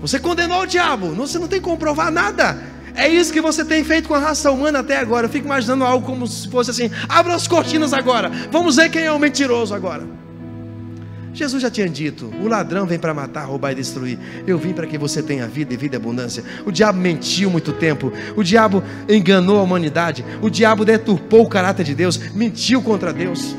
[0.00, 1.08] Você condenou o diabo.
[1.14, 2.58] Você não tem como provar nada.
[2.94, 5.26] É isso que você tem feito com a raça humana até agora.
[5.26, 8.30] Eu fico imaginando algo como se fosse assim: abra as cortinas agora.
[8.50, 10.04] Vamos ver quem é o mentiroso agora.
[11.34, 14.18] Jesus já tinha dito: o ladrão vem para matar, roubar e destruir.
[14.46, 16.42] Eu vim para que você tenha vida e vida e abundância.
[16.64, 18.10] O diabo mentiu muito tempo.
[18.34, 20.24] O diabo enganou a humanidade.
[20.40, 22.16] O diabo deturpou o caráter de Deus.
[22.34, 23.54] Mentiu contra Deus.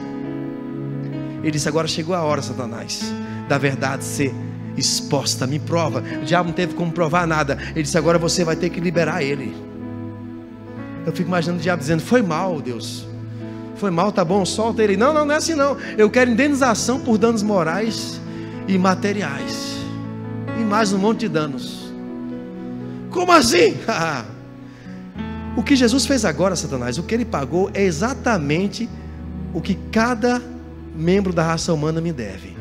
[1.41, 4.33] Ele disse: agora chegou a hora, Satanás da verdade ser
[4.77, 5.45] exposta.
[5.45, 6.01] Me prova.
[6.21, 7.57] O diabo não teve como provar nada.
[7.71, 9.53] Ele disse: agora você vai ter que liberar ele.
[11.05, 13.05] Eu fico imaginando o diabo dizendo: Foi mal, Deus.
[13.75, 14.95] Foi mal, tá bom, solta ele.
[14.95, 15.77] Não, não, não é assim não.
[15.97, 18.21] Eu quero indenização por danos morais
[18.67, 19.77] e materiais.
[20.59, 21.91] E mais um monte de danos.
[23.09, 23.77] Como assim?
[25.55, 28.89] o que Jesus fez agora, Satanás, o que ele pagou é exatamente
[29.53, 30.41] o que cada
[30.93, 32.58] membro da raça humana me deve.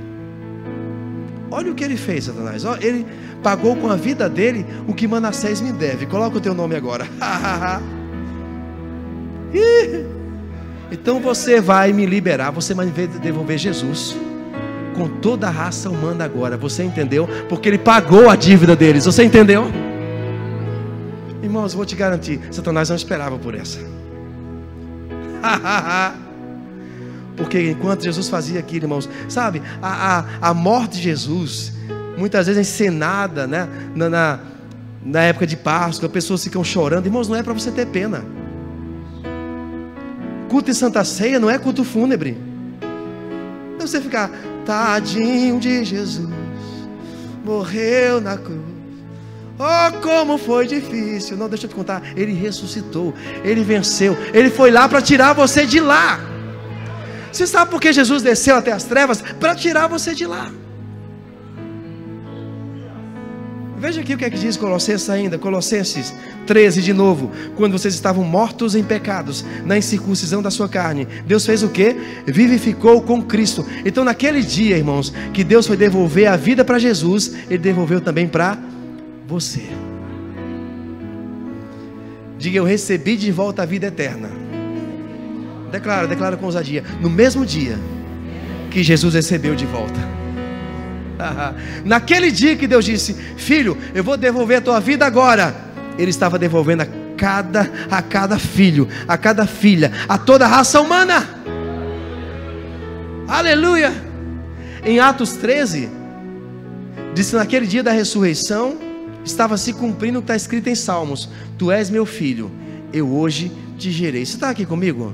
[1.51, 2.63] Olha o que ele fez, Satanás.
[2.81, 3.07] Ele
[3.43, 6.07] pagou com a vida dele o que Manassés me deve.
[6.07, 7.07] Coloca o teu nome agora.
[10.91, 14.17] então você vai me liberar, você vai devolver Jesus
[14.95, 16.57] com toda a raça humana agora.
[16.57, 17.29] Você entendeu?
[17.49, 19.05] Porque ele pagou a dívida deles.
[19.07, 19.71] Você entendeu?
[21.43, 23.79] Irmãos, vou te garantir, Satanás não esperava por essa.
[27.39, 31.73] Porque enquanto Jesus fazia aquilo, irmãos, sabe, a, a, a morte de Jesus,
[32.19, 34.41] muitas vezes encenada, né, na, na,
[35.05, 38.25] na época de Páscoa, pessoas ficam chorando, irmãos, não é para você ter pena.
[40.51, 42.37] Culto em Santa Ceia não é culto fúnebre.
[43.79, 44.31] Não você ficar,
[44.67, 46.29] tadinho de Jesus,
[47.45, 48.59] morreu na cruz.
[49.61, 51.37] Oh, como foi difícil.
[51.37, 52.03] Não, deixa eu te contar.
[52.17, 53.13] Ele ressuscitou,
[53.45, 56.21] ele venceu, ele foi lá para tirar você de lá.
[57.33, 59.23] Você sabe por que Jesus desceu até as trevas?
[59.23, 60.51] Para tirar você de lá.
[63.79, 66.13] Veja aqui o que é que diz Colossenses ainda, Colossenses
[66.49, 67.31] 13 de novo.
[67.55, 71.95] Quando vocês estavam mortos em pecados, na incircuncisão da sua carne, Deus fez o que?
[72.27, 73.65] Vivificou com Cristo.
[73.85, 78.27] Então, naquele dia, irmãos, que Deus foi devolver a vida para Jesus, Ele devolveu também
[78.27, 78.59] para
[79.29, 79.63] você.
[82.37, 84.48] Diga, eu recebi de volta a vida eterna.
[85.71, 86.85] Declara, declara com ousadia.
[87.01, 87.79] No mesmo dia
[88.71, 89.99] que Jesus recebeu de volta.
[91.85, 95.55] Naquele dia que Deus disse: Filho, eu vou devolver a tua vida agora.
[95.99, 100.81] Ele estava devolvendo a cada, a cada filho, a cada filha, a toda a raça
[100.81, 101.29] humana.
[103.27, 103.93] Aleluia.
[104.85, 105.89] Em Atos 13,
[107.15, 108.79] disse: Naquele dia da ressurreição,
[109.25, 111.29] estava se cumprindo o que está escrito em Salmos:
[111.59, 112.51] Tu és meu filho,
[112.93, 114.25] eu hoje te gerei.
[114.25, 115.13] Você está aqui comigo?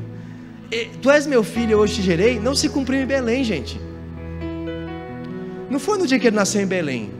[1.00, 3.80] Tu és meu filho, eu hoje te gerei, não se cumpriu em Belém, gente.
[5.70, 7.10] Não foi no dia que ele nasceu em Belém.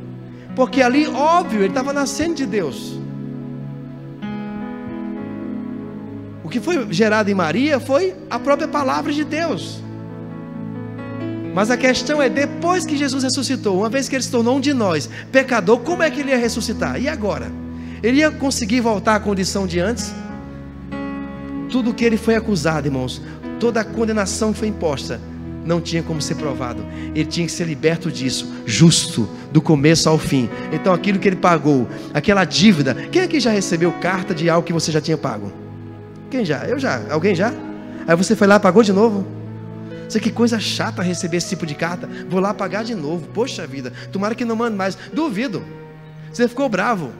[0.56, 2.98] Porque ali, óbvio, ele estava nascendo de Deus.
[6.44, 9.82] O que foi gerado em Maria foi a própria palavra de Deus.
[11.54, 14.60] Mas a questão é, depois que Jesus ressuscitou, uma vez que ele se tornou um
[14.60, 17.00] de nós, pecador, como é que ele ia ressuscitar?
[17.00, 17.50] E agora?
[18.02, 20.12] Ele ia conseguir voltar à condição de antes?
[21.70, 23.22] Tudo que ele foi acusado, irmãos,
[23.58, 25.20] toda a condenação que foi imposta
[25.64, 26.84] não tinha como ser provado.
[27.14, 30.48] Ele tinha que ser liberto disso, justo, do começo ao fim.
[30.72, 32.94] Então aquilo que ele pagou, aquela dívida.
[33.10, 35.52] Quem aqui já recebeu carta de algo que você já tinha pago?
[36.30, 36.64] Quem já?
[36.64, 37.00] Eu já.
[37.10, 37.52] Alguém já?
[38.06, 39.26] Aí você foi lá pagou de novo?
[40.08, 42.08] Isso que coisa chata receber esse tipo de carta.
[42.28, 43.26] Vou lá pagar de novo.
[43.32, 44.96] Poxa vida, tomara que não mande mais.
[45.12, 45.64] Duvido.
[46.30, 47.10] Você ficou bravo.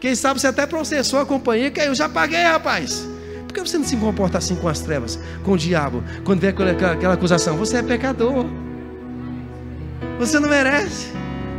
[0.00, 3.15] Quem sabe você até processou a companhia que eu já paguei, rapaz
[3.64, 6.92] que você não se comporta assim com as trevas, com o diabo, quando vem aquela,
[6.92, 7.56] aquela acusação?
[7.56, 8.46] Você é pecador.
[10.18, 11.08] Você não merece.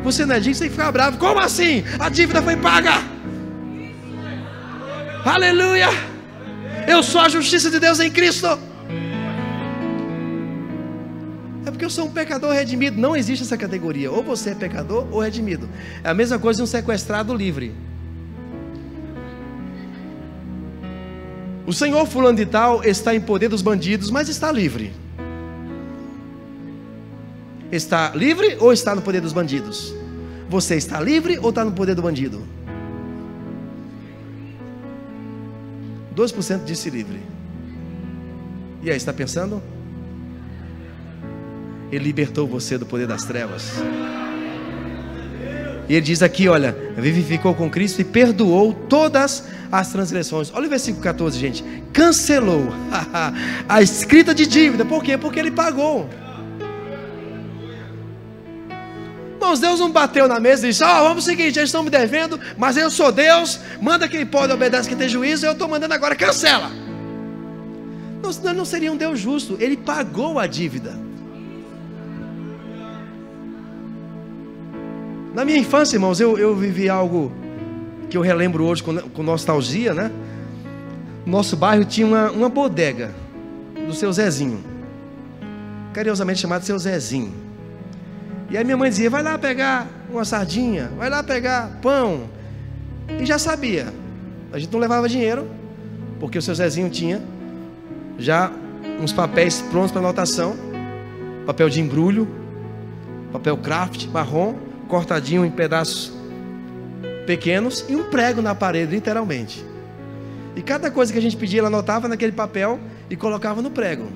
[0.04, 1.18] Você não é digno, você tem que ficar bravo.
[1.18, 1.84] Como assim?
[2.00, 3.04] A dívida foi paga.
[5.26, 5.90] Aleluia.
[6.88, 8.48] Eu sou a justiça de Deus em Cristo.
[11.66, 13.00] É porque eu sou um pecador redimido.
[13.00, 14.10] Não existe essa categoria.
[14.10, 15.68] Ou você é pecador ou redimido.
[16.02, 17.76] É a mesma coisa de um sequestrado livre.
[21.68, 24.94] O senhor fulano de tal está em poder dos bandidos, mas está livre.
[27.70, 29.94] Está livre ou está no poder dos bandidos?
[30.48, 32.42] Você está livre ou está no poder do bandido?
[36.16, 37.22] 2% disse livre.
[38.82, 39.62] E aí, está pensando?
[41.92, 43.74] Ele libertou você do poder das trevas.
[45.90, 50.52] E ele diz aqui: olha, vivificou com Cristo e perdoou todas as transgressões.
[50.54, 51.64] Olha o versículo 14, gente.
[51.94, 52.68] Cancelou
[53.68, 54.84] a escrita de dívida.
[54.84, 55.18] Por quê?
[55.18, 56.10] Porque ele pagou.
[59.48, 61.84] Irmãos, Deus não bateu na mesa e disse: Ó, oh, vamos o seguinte, eles estão
[61.84, 65.70] me devendo, mas eu sou Deus, manda quem pode, obedece quem tem juízo, eu estou
[65.70, 66.70] mandando agora, cancela.
[68.22, 71.07] Não, senão não seria um Deus justo, ele pagou a dívida.
[75.38, 77.32] Na minha infância, irmãos, eu, eu vivi algo
[78.10, 80.12] que eu relembro hoje com, com nostalgia, né?
[81.28, 83.12] Nosso bairro tinha uma, uma bodega
[83.86, 84.64] do seu Zezinho,
[85.94, 87.32] carinhosamente chamado seu Zezinho.
[88.50, 92.22] E aí minha mãe dizia: vai lá pegar uma sardinha, vai lá pegar pão.
[93.08, 93.94] E já sabia.
[94.52, 95.48] A gente não levava dinheiro,
[96.20, 97.22] porque o seu Zezinho tinha
[98.18, 98.52] já
[99.00, 100.56] uns papéis prontos para anotação,
[101.46, 102.28] papel de embrulho,
[103.32, 106.12] papel craft marrom, cortadinho em pedaços
[107.26, 109.64] pequenos e um prego na parede, literalmente.
[110.56, 114.08] E cada coisa que a gente pedia, ela anotava naquele papel e colocava no prego.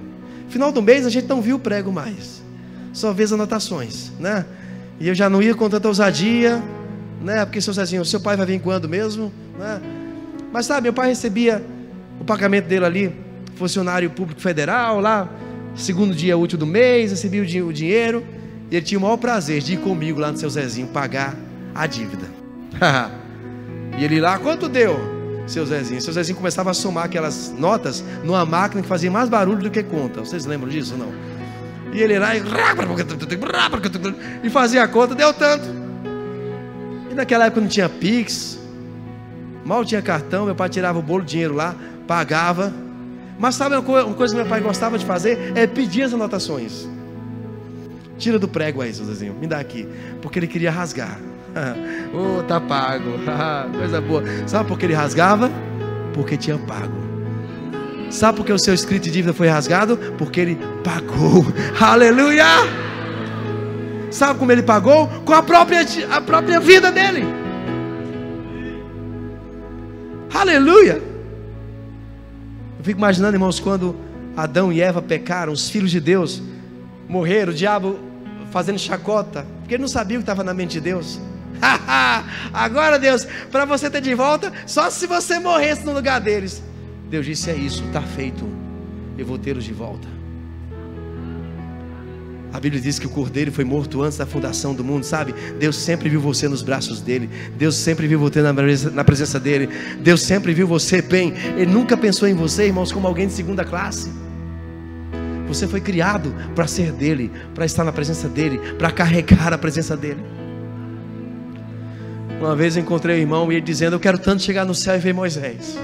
[0.49, 2.41] Final do mês a gente não viu o prego mais,
[2.91, 4.45] só vê as anotações, né?
[4.99, 6.61] E eu já não ia com tanta ousadia,
[7.21, 7.45] né?
[7.45, 9.81] Porque seu Zezinho, seu pai vai vir quando mesmo, né?
[10.51, 11.63] Mas sabe, meu pai recebia
[12.19, 13.15] o pagamento dele ali,
[13.55, 15.29] funcionário público federal, lá,
[15.75, 18.25] segundo dia útil do mês, recebia o dinheiro,
[18.71, 21.35] e ele tinha o maior prazer de ir comigo lá no seu Zezinho pagar
[21.75, 22.25] a dívida.
[23.99, 24.97] e ele lá, quanto deu?
[25.45, 26.01] Seu Zezinho.
[26.01, 29.83] Seu Zezinho começava a somar aquelas notas numa máquina que fazia mais barulho do que
[29.83, 30.21] conta.
[30.21, 31.13] Vocês lembram disso ou não?
[31.93, 32.41] E ele lá e,
[34.41, 35.65] e fazia a conta, deu tanto.
[37.11, 38.57] E naquela época não tinha Pix,
[39.65, 41.75] mal tinha cartão, meu pai tirava o bolo, dinheiro lá,
[42.07, 42.73] pagava.
[43.37, 45.51] Mas sabe uma coisa que meu pai gostava de fazer?
[45.55, 46.87] É pedir as anotações.
[48.21, 49.87] Tira do prego aí, Zezinho, me dá aqui.
[50.21, 51.19] Porque ele queria rasgar.
[52.13, 53.13] oh, tá pago.
[53.75, 54.23] coisa boa.
[54.45, 55.49] Sabe por que ele rasgava?
[56.13, 56.93] Porque tinha pago.
[58.11, 59.97] Sabe por que o seu escrito de dívida foi rasgado?
[60.19, 61.43] Porque ele pagou.
[61.81, 62.45] Aleluia!
[64.11, 65.07] Sabe como ele pagou?
[65.25, 67.25] Com a própria, a própria vida dele.
[70.31, 71.01] Aleluia!
[72.77, 73.95] Eu fico imaginando, irmãos, quando
[74.37, 76.39] Adão e Eva pecaram, os filhos de Deus
[77.09, 78.10] morreram, o diabo
[78.51, 81.19] fazendo chacota, porque ele não sabia o que estava na mente de Deus.
[82.53, 86.61] Agora, Deus, para você ter de volta, só se você morresse no lugar deles.
[87.09, 88.47] Deus disse: É isso, está feito,
[89.17, 90.07] eu vou tê-los de volta.
[92.53, 95.33] A Bíblia diz que o cordeiro foi morto antes da fundação do mundo, sabe?
[95.57, 97.29] Deus sempre viu você nos braços dele.
[97.57, 99.69] Deus sempre viu você na presença dele.
[100.01, 101.33] Deus sempre viu você bem.
[101.55, 104.11] Ele nunca pensou em você, irmãos, como alguém de segunda classe.
[105.51, 109.97] Você foi criado para ser dele, para estar na presença dele, para carregar a presença
[109.97, 110.23] dele.
[112.39, 114.99] Uma vez encontrei o irmão e ele dizendo: Eu quero tanto chegar no céu e
[114.99, 115.77] ver Moisés.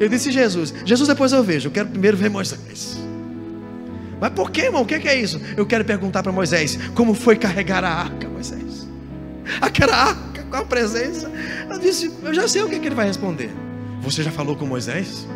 [0.00, 2.98] Eu disse: Jesus, Jesus, depois eu vejo, eu quero primeiro ver Moisés.
[4.18, 4.82] Mas por que, irmão?
[4.82, 5.38] O que é isso?
[5.54, 8.88] Eu quero perguntar para Moisés: Como foi carregar a arca, Moisés?
[9.60, 11.30] Aquela arca com a presença.
[11.68, 13.50] Eu disse: Eu já sei o que, que ele vai responder.
[14.00, 15.28] Você já falou com Moisés?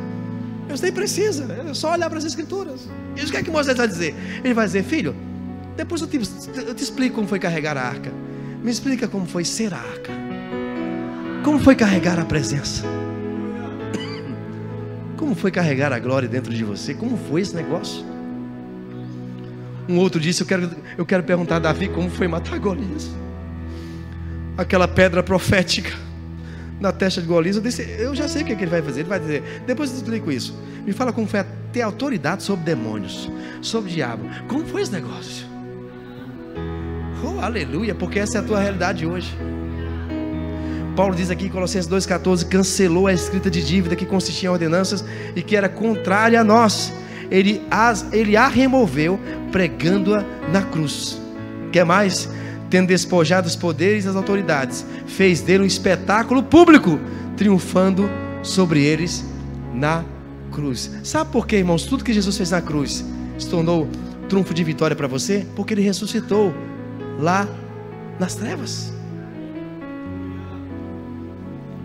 [0.72, 2.88] Deus nem precisa, é só olhar para as escrituras.
[3.14, 4.14] E o que é que Moisés vai dizer?
[4.42, 5.14] Ele vai dizer, filho,
[5.76, 6.18] depois eu te,
[6.66, 8.11] eu te explico como foi carregar a arca.
[8.62, 10.11] Me explica como foi ser a arca.
[11.44, 12.85] Como foi carregar a presença?
[15.18, 16.94] Como foi carregar a glória dentro de você?
[16.94, 18.04] Como foi esse negócio?
[19.88, 23.11] Um outro disse: Eu quero, eu quero perguntar a Davi como foi matar Golias.
[24.56, 25.92] Aquela pedra profética
[26.80, 28.82] na testa de Golias, eu disse, eu já sei o que, é que ele vai
[28.82, 29.00] fazer.
[29.00, 30.54] Ele vai dizer, depois eu explico isso.
[30.85, 33.30] Me fala como foi ter autoridade sobre demônios,
[33.61, 34.24] sobre diabo.
[34.48, 35.46] Como foi esse negócio?
[37.24, 39.32] Oh, aleluia, porque essa é a tua realidade hoje.
[40.96, 45.04] Paulo diz aqui em Colossenses 2,14: cancelou a escrita de dívida que consistia em ordenanças
[45.35, 46.92] e que era contrária a nós.
[47.30, 49.18] Ele, as, ele a removeu,
[49.50, 51.18] pregando-a na cruz.
[51.72, 52.28] Quer mais?
[52.72, 56.98] Tendo despojado os poderes e as autoridades, fez dele um espetáculo público,
[57.37, 58.08] triunfando
[58.42, 59.22] sobre eles
[59.74, 60.02] na
[60.50, 60.90] cruz.
[61.04, 61.85] Sabe por quê, irmãos?
[61.85, 63.04] Tudo que Jesus fez na cruz
[63.38, 63.87] se tornou
[64.26, 65.46] trunfo de vitória para você?
[65.54, 66.54] Porque ele ressuscitou
[67.20, 67.46] lá
[68.18, 68.90] nas trevas.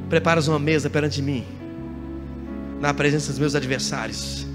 [0.08, 1.44] Preparas uma mesa perante mim,
[2.80, 4.48] na presença dos meus adversários,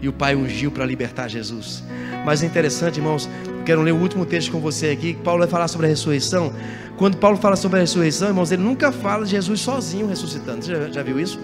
[0.00, 1.82] e o Pai ungiu para libertar Jesus.
[2.24, 3.28] Mas é interessante, irmãos,
[3.64, 5.14] quero ler o último texto com você aqui.
[5.14, 6.52] Paulo vai falar sobre a ressurreição.
[6.96, 10.64] Quando Paulo fala sobre a ressurreição, irmãos, ele nunca fala de Jesus sozinho ressuscitando.
[10.64, 11.38] Você já, já viu isso?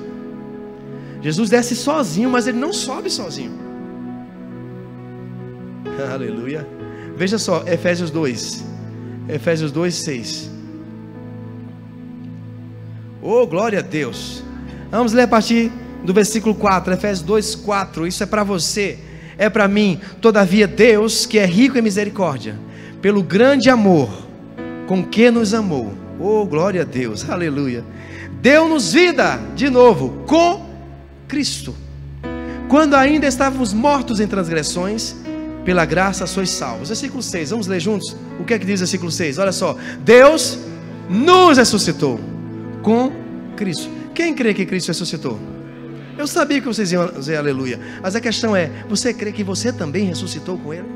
[1.22, 3.52] Jesus desce sozinho, mas ele não sobe sozinho.
[6.12, 6.66] Aleluia.
[7.16, 8.64] Veja só, Efésios 2.
[9.29, 10.50] Efésios 2, 6.
[13.23, 14.44] Oh, glória a Deus.
[14.90, 15.73] Vamos ler a partir
[16.04, 18.06] do versículo 4, Efésios 2, 4.
[18.06, 18.98] Isso é para você
[19.38, 20.00] é para mim.
[20.20, 22.56] Todavia, Deus, que é rico em misericórdia,
[23.00, 24.08] pelo grande amor
[24.87, 27.84] com que nos amou, oh glória a Deus, aleluia,
[28.40, 30.64] deu-nos vida de novo com
[31.26, 31.74] Cristo,
[32.68, 35.16] quando ainda estávamos mortos em transgressões,
[35.64, 36.88] pela graça sois salvos.
[36.88, 38.16] Versículo 6, vamos ler juntos?
[38.38, 39.38] O que é que diz o versículo 6?
[39.38, 40.58] Olha só, Deus
[41.10, 42.20] nos ressuscitou
[42.82, 43.10] com
[43.56, 43.90] Cristo.
[44.14, 45.56] Quem crê que Cristo ressuscitou?
[46.19, 47.79] Eu sabia que vocês iam dizer aleluia.
[48.02, 50.88] Mas a questão é: você crê que você também ressuscitou com Ele?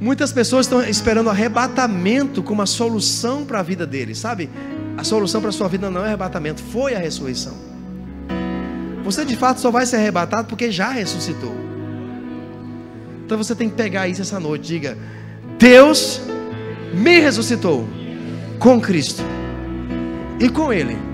[0.00, 4.48] Muitas pessoas estão esperando arrebatamento como a solução para a vida deles, sabe?
[4.96, 7.54] A solução para a sua vida não é arrebatamento, foi a ressurreição.
[9.04, 11.54] Você de fato só vai ser arrebatado porque já ressuscitou.
[13.24, 14.68] Então você tem que pegar isso essa noite.
[14.68, 14.96] Diga:
[15.58, 16.20] Deus
[16.94, 17.86] me ressuscitou
[18.58, 19.22] com Cristo
[20.38, 21.09] e com Ele.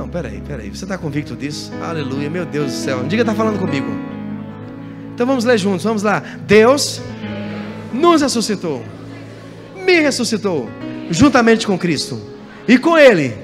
[0.00, 0.70] Não, peraí, peraí.
[0.70, 1.70] Você está convicto disso?
[1.82, 3.04] Aleluia, meu Deus do céu.
[3.04, 3.86] Diga, está falando comigo.
[5.12, 6.20] Então vamos ler juntos, vamos lá.
[6.46, 7.02] Deus
[7.92, 8.82] nos ressuscitou,
[9.76, 10.70] me ressuscitou,
[11.10, 12.18] juntamente com Cristo,
[12.66, 13.36] e com Ele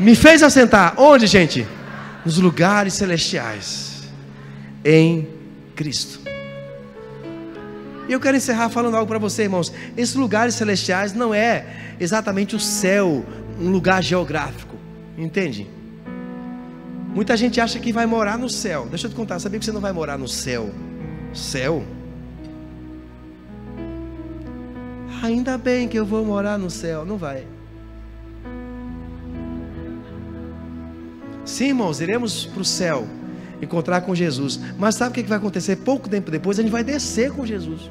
[0.00, 0.94] me fez assentar.
[0.98, 1.68] Onde, gente?
[2.26, 4.02] Nos lugares celestiais,
[4.84, 5.28] em
[5.76, 6.18] Cristo.
[8.08, 9.72] E eu quero encerrar falando algo para você, irmãos.
[9.96, 13.24] Esses lugares celestiais não é exatamente o céu,
[13.60, 14.74] um lugar geográfico,
[15.16, 15.68] entende?
[17.14, 18.86] Muita gente acha que vai morar no céu.
[18.88, 20.70] Deixa eu te contar, sabia que você não vai morar no céu?
[21.34, 21.84] Céu?
[25.22, 27.04] Ainda bem que eu vou morar no céu.
[27.04, 27.46] Não vai.
[31.44, 33.06] Sim, irmãos, iremos para o céu
[33.60, 34.58] encontrar com Jesus.
[34.78, 35.76] Mas sabe o que vai acontecer?
[35.76, 37.90] Pouco tempo depois a gente vai descer com Jesus.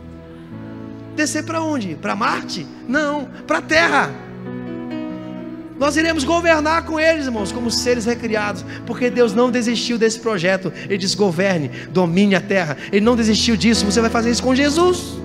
[1.16, 1.96] Descer para onde?
[1.96, 2.66] Para Marte?
[2.88, 4.31] Não, para a Terra.
[5.82, 10.72] Nós iremos governar com eles, irmãos, como seres recriados, porque Deus não desistiu desse projeto.
[10.84, 12.78] Ele diz: governe, domine a terra.
[12.92, 13.84] Ele não desistiu disso.
[13.84, 15.18] Você vai fazer isso com Jesus.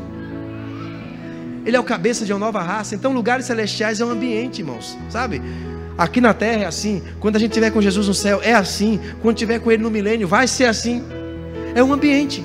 [1.66, 2.94] Ele é o cabeça de uma nova raça.
[2.94, 5.42] Então, lugares celestiais é um ambiente, irmãos, sabe?
[5.98, 7.02] Aqui na terra é assim.
[7.20, 8.98] Quando a gente estiver com Jesus no céu, é assim.
[9.20, 11.04] Quando estiver com Ele no milênio, vai ser assim.
[11.74, 12.42] É um ambiente.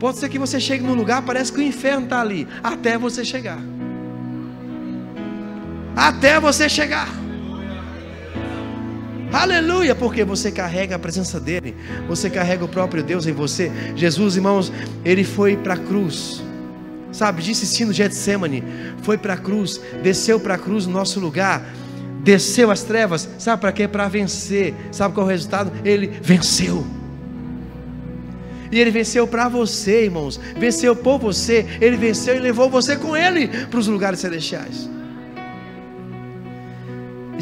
[0.00, 3.24] Pode ser que você chegue num lugar, parece que o inferno está ali, até você
[3.24, 3.60] chegar.
[5.96, 7.08] Até você chegar.
[9.32, 11.74] Aleluia, porque você carrega a presença dele,
[12.06, 13.70] você carrega o próprio Deus em você.
[13.96, 14.72] Jesus, irmãos,
[15.04, 16.42] ele foi para a cruz.
[17.10, 18.62] Sabe, disse sim no Getsemane,
[19.02, 21.62] foi para a cruz, desceu para a cruz no nosso lugar
[22.24, 23.86] desceu as trevas, sabe para quê?
[23.86, 24.74] Para vencer.
[24.90, 25.70] Sabe qual é o resultado?
[25.84, 26.84] Ele venceu.
[28.72, 30.40] E ele venceu para você, irmãos.
[30.56, 31.66] Venceu por você.
[31.80, 34.88] Ele venceu e levou você com ele para os lugares celestiais.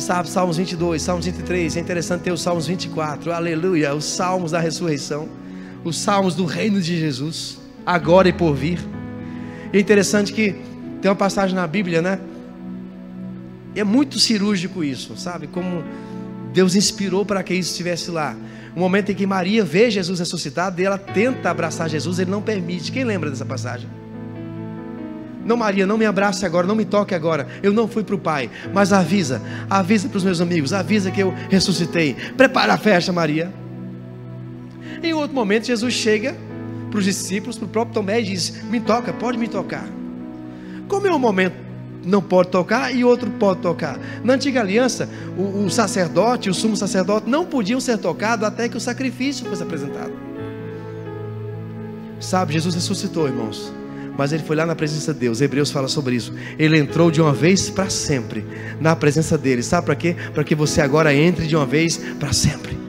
[0.02, 4.58] Sabe, Salmos 22, Salmos 23, é interessante ter os Salmos 24, aleluia, os Salmos da
[4.58, 5.28] ressurreição,
[5.84, 8.80] os Salmos do reino de Jesus, agora e por vir.
[9.72, 10.56] É interessante que
[11.00, 12.18] tem uma passagem na Bíblia, né?
[13.74, 15.46] é muito cirúrgico isso, sabe?
[15.46, 15.82] Como
[16.52, 18.36] Deus inspirou para que isso estivesse lá.
[18.74, 22.42] O momento em que Maria vê Jesus ressuscitado e ela tenta abraçar Jesus, ele não
[22.42, 22.92] permite.
[22.92, 23.88] Quem lembra dessa passagem?
[25.44, 27.46] Não, Maria, não me abrace agora, não me toque agora.
[27.62, 31.22] Eu não fui para o Pai, mas avisa, avisa para os meus amigos, avisa que
[31.22, 32.14] eu ressuscitei.
[32.36, 33.52] Prepara a festa, Maria.
[35.02, 36.36] Em outro momento, Jesus chega
[36.90, 39.86] para os discípulos, para o próprio Tomé e diz: Me toca, pode me tocar.
[40.86, 41.72] Como é um momento
[42.04, 43.98] não pode tocar e outro pode tocar.
[44.24, 48.76] Na antiga aliança, o, o sacerdote, o sumo sacerdote, não podiam ser tocados até que
[48.76, 50.12] o sacrifício fosse apresentado.
[52.20, 53.72] Sabe, Jesus ressuscitou, irmãos.
[54.16, 55.40] Mas ele foi lá na presença de Deus.
[55.40, 56.34] Hebreus fala sobre isso.
[56.58, 58.44] Ele entrou de uma vez para sempre
[58.80, 59.62] na presença dele.
[59.62, 60.16] Sabe para quê?
[60.34, 62.82] Para que você agora entre de uma vez para sempre.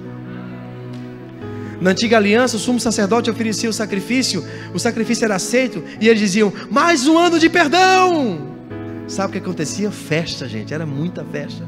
[1.84, 4.42] Na antiga aliança, o sumo sacerdote oferecia o sacrifício,
[4.74, 8.56] o sacrifício era aceito, e eles diziam: mais um ano de perdão.
[9.06, 9.92] Sabe o que acontecia?
[9.92, 11.68] Festa, gente, era muita festa.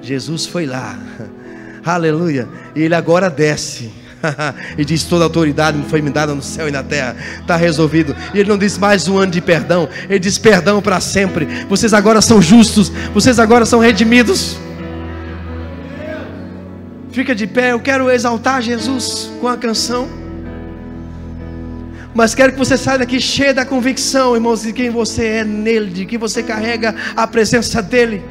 [0.00, 0.98] Jesus foi lá,
[1.84, 3.92] aleluia, e ele agora desce.
[4.76, 8.14] e diz: Toda autoridade foi me dada no céu e na terra, está resolvido.
[8.34, 11.46] E ele não diz mais um ano de perdão, ele diz perdão para sempre.
[11.68, 14.58] Vocês agora são justos, vocês agora são redimidos.
[17.10, 20.06] Fica de pé, eu quero exaltar Jesus com a canção.
[22.14, 25.90] Mas quero que você saia daqui cheio da convicção, irmãos, de quem você é nele,
[25.90, 28.22] de que você carrega a presença dele.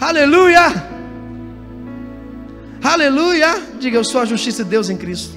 [0.00, 0.89] Aleluia!
[2.82, 3.60] Aleluia!
[3.78, 5.34] Diga, eu sou a justiça de Deus em Cristo.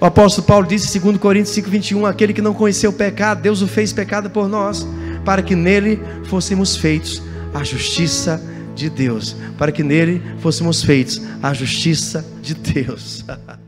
[0.00, 3.68] O apóstolo Paulo disse, 2 Coríntios 5,21: Aquele que não conheceu o pecado, Deus o
[3.68, 4.86] fez pecado por nós,
[5.24, 7.22] para que nele fôssemos feitos
[7.52, 8.42] a justiça
[8.74, 9.36] de Deus.
[9.58, 13.24] Para que nele fôssemos feitos a justiça de Deus.